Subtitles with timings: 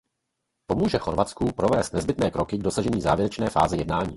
[0.65, 4.09] Pomůže Chorvatsku provést nezbytné kroky k dosažení závěrečné fáze jednání.